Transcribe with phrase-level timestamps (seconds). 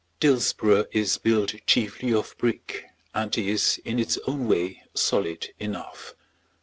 [0.19, 6.15] Dillsborough is built chiefly of brick, and is, in its own way, solid enough.